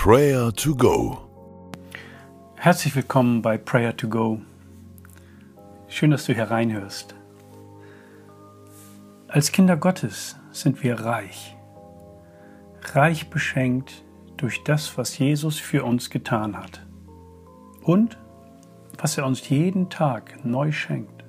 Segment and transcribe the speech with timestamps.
[0.00, 1.18] Prayer to Go.
[2.54, 4.40] Herzlich willkommen bei Prayer to Go.
[5.88, 7.16] Schön, dass du hier reinhörst.
[9.26, 11.56] Als Kinder Gottes sind wir reich.
[12.92, 14.04] Reich beschenkt
[14.36, 16.86] durch das, was Jesus für uns getan hat.
[17.82, 18.18] Und
[18.98, 21.24] was er uns jeden Tag neu schenkt.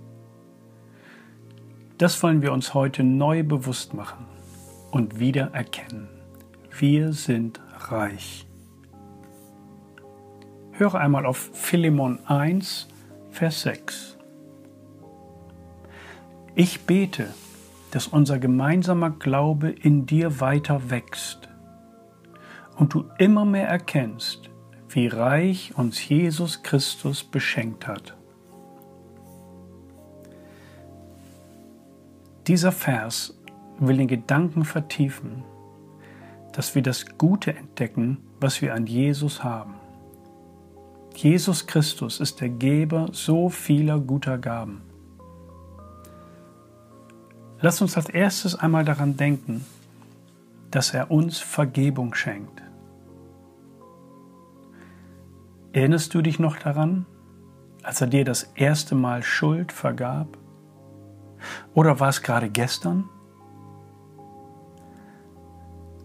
[1.98, 4.28] Das wollen wir uns heute neu bewusst machen
[4.92, 6.08] und wieder erkennen.
[6.78, 7.60] Wir sind
[7.90, 8.46] reich.
[10.79, 12.87] Höre einmal auf Philemon 1,
[13.32, 14.18] Vers 6.
[16.56, 17.33] Ich bete,
[17.92, 21.50] dass unser gemeinsamer Glaube in dir weiter wächst
[22.78, 24.50] und du immer mehr erkennst,
[24.87, 28.15] wie reich uns Jesus Christus beschenkt hat.
[32.48, 33.38] Dieser Vers
[33.80, 35.44] will den Gedanken vertiefen,
[36.53, 39.75] dass wir das Gute entdecken, was wir an Jesus haben.
[41.16, 44.82] Jesus Christus ist der Geber so vieler guter Gaben.
[47.60, 49.66] Lass uns als erstes einmal daran denken,
[50.72, 52.62] dass er uns Vergebung schenkt.
[55.74, 57.06] Erinnerst du dich noch daran,
[57.84, 60.38] als er dir das erste Mal Schuld vergab?
[61.73, 63.10] Oder war es gerade gestern?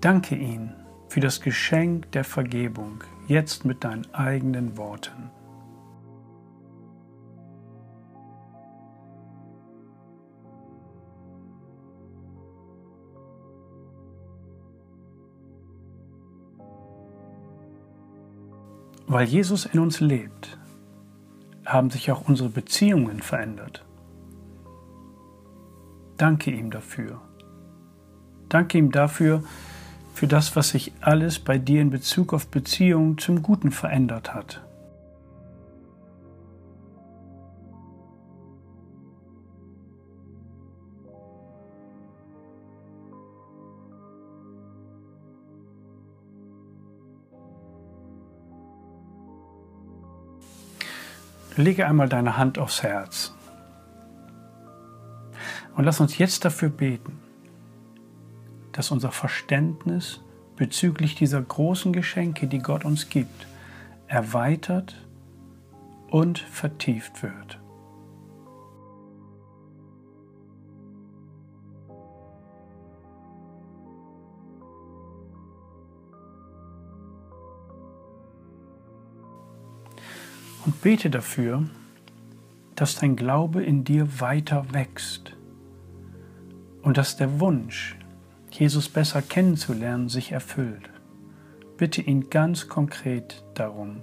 [0.00, 0.72] Danke ihm
[1.14, 5.30] für das Geschenk der Vergebung, jetzt mit deinen eigenen Worten.
[19.06, 20.58] Weil Jesus in uns lebt,
[21.64, 23.84] haben sich auch unsere Beziehungen verändert.
[26.16, 27.20] Danke ihm dafür.
[28.48, 29.44] Danke ihm dafür,
[30.14, 34.60] für das, was sich alles bei dir in Bezug auf Beziehungen zum Guten verändert hat.
[51.56, 53.32] Lege einmal deine Hand aufs Herz
[55.76, 57.20] und lass uns jetzt dafür beten,
[58.74, 60.20] dass unser Verständnis
[60.56, 63.46] bezüglich dieser großen Geschenke, die Gott uns gibt,
[64.08, 64.96] erweitert
[66.10, 67.60] und vertieft wird.
[80.66, 81.64] Und bete dafür,
[82.74, 85.36] dass dein Glaube in dir weiter wächst
[86.82, 87.96] und dass der Wunsch,
[88.58, 90.88] Jesus besser kennenzulernen, sich erfüllt.
[91.76, 94.00] Bitte ihn ganz konkret darum.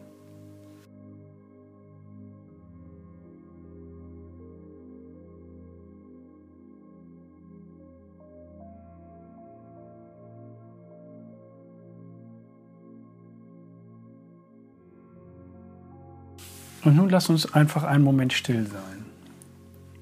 [16.84, 19.06] Und nun lass uns einfach einen Moment still sein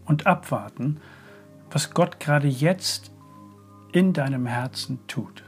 [0.05, 0.97] und abwarten,
[1.69, 3.11] was Gott gerade jetzt
[3.91, 5.44] in deinem Herzen tut.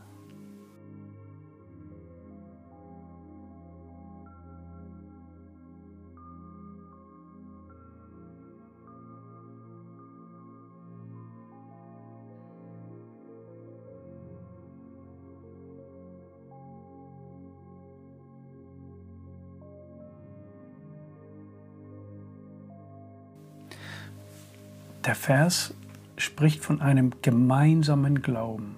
[25.06, 25.74] Der Vers
[26.22, 28.78] spricht von einem gemeinsamen Glauben,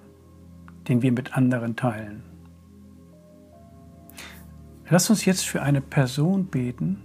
[0.88, 2.22] den wir mit anderen teilen.
[4.88, 7.02] Lass uns jetzt für eine Person beten,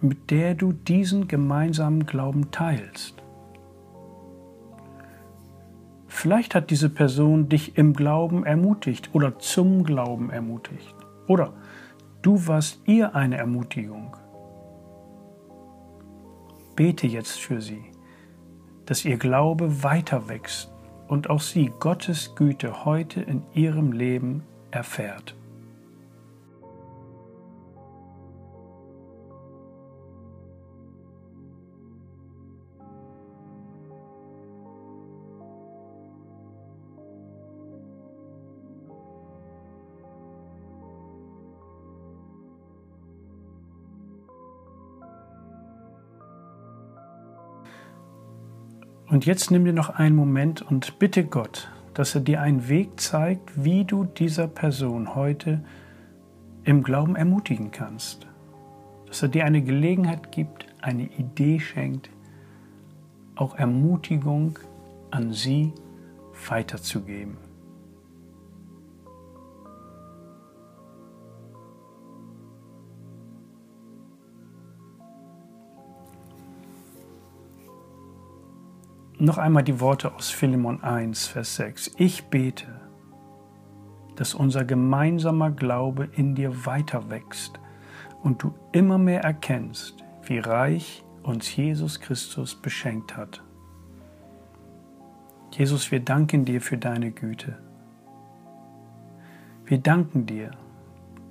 [0.00, 3.14] mit der du diesen gemeinsamen Glauben teilst.
[6.08, 10.94] Vielleicht hat diese Person dich im Glauben ermutigt oder zum Glauben ermutigt.
[11.26, 11.54] Oder
[12.20, 14.16] du warst ihr eine Ermutigung.
[16.76, 17.84] Bete jetzt für sie
[18.90, 20.72] dass ihr Glaube weiter wächst
[21.06, 24.42] und auch sie Gottes Güte heute in ihrem Leben
[24.72, 25.36] erfährt.
[49.10, 53.00] Und jetzt nimm dir noch einen Moment und bitte Gott, dass er dir einen Weg
[53.00, 55.64] zeigt, wie du dieser Person heute
[56.62, 58.28] im Glauben ermutigen kannst.
[59.08, 62.08] Dass er dir eine Gelegenheit gibt, eine Idee schenkt,
[63.34, 64.60] auch Ermutigung
[65.10, 65.72] an sie
[66.48, 67.36] weiterzugeben.
[79.20, 81.90] Noch einmal die Worte aus Philemon 1, Vers 6.
[81.98, 82.80] Ich bete,
[84.16, 87.60] dass unser gemeinsamer Glaube in dir weiter wächst
[88.22, 93.42] und du immer mehr erkennst, wie reich uns Jesus Christus beschenkt hat.
[95.52, 97.58] Jesus, wir danken dir für deine Güte.
[99.66, 100.52] Wir danken dir,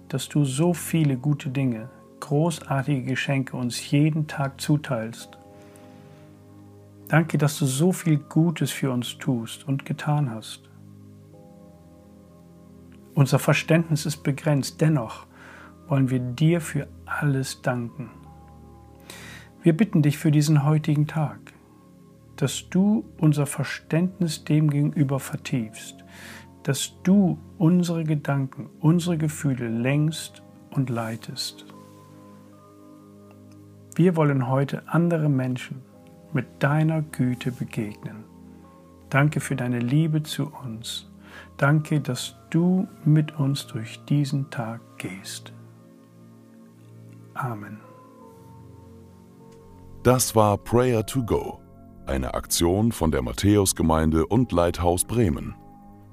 [0.10, 1.90] dass du so viele gute Dinge,
[2.20, 5.39] großartige Geschenke uns jeden Tag zuteilst
[7.10, 10.70] Danke, dass du so viel Gutes für uns tust und getan hast.
[13.16, 15.26] Unser Verständnis ist begrenzt, dennoch
[15.88, 18.12] wollen wir dir für alles danken.
[19.64, 21.40] Wir bitten dich für diesen heutigen Tag,
[22.36, 26.06] dass du unser Verständnis dem gegenüber vertiefst,
[26.62, 31.66] dass du unsere Gedanken, unsere Gefühle längst und leitest.
[33.96, 35.89] Wir wollen heute andere Menschen
[36.34, 38.24] mit deiner Güte begegnen.
[39.10, 41.10] Danke für deine Liebe zu uns.
[41.58, 45.54] Danke, dass du mit uns durch diesen Tag gehst.
[47.34, 47.80] Amen.
[50.04, 51.60] Das war Prayer to Go,
[52.06, 55.56] eine Aktion von der Matthäusgemeinde und Leithaus Bremen.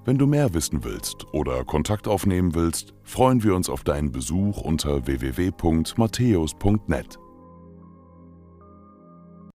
[0.04, 4.60] Wenn du mehr wissen willst oder Kontakt aufnehmen willst, freuen wir uns auf deinen Besuch
[4.60, 7.18] unter www.matthäus.net.